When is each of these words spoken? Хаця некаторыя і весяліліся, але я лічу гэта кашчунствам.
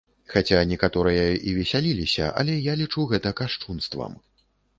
Хаця 0.35 0.61
некаторыя 0.69 1.25
і 1.51 1.53
весяліліся, 1.57 2.31
але 2.41 2.57
я 2.71 2.75
лічу 2.81 3.07
гэта 3.13 3.37
кашчунствам. 3.43 4.19